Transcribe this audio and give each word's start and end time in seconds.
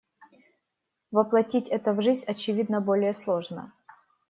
Воплотить 1.11 1.67
это 1.69 1.93
в 1.93 2.01
жизнь, 2.01 2.25
очевидно, 2.27 2.81
более 2.81 3.13
сложно. 3.13 3.71